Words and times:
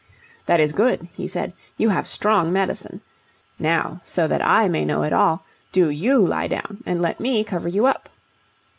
"That 0.47 0.59
is 0.59 0.73
good," 0.73 1.09
he 1.13 1.27
said. 1.27 1.53
"You 1.77 1.89
have 1.89 2.07
strong 2.07 2.51
medicine. 2.51 3.01
Now, 3.59 4.01
so 4.03 4.27
that 4.27 4.41
I 4.43 4.67
may 4.67 4.83
know 4.83 5.03
it 5.03 5.13
all, 5.13 5.45
do 5.71 5.91
you 5.91 6.17
lie 6.17 6.47
down 6.47 6.81
and 6.87 6.99
let 7.03 7.19
me 7.19 7.43
cover 7.43 7.67
you 7.69 7.85
up." 7.85 8.09